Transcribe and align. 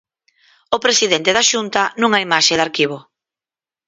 O 0.75 0.77
presidente 0.85 1.29
da 1.37 1.47
Xunta 1.51 1.83
nunha 1.99 2.23
imaxe 2.27 2.57
de 2.57 2.65
arquivo. 2.67 2.97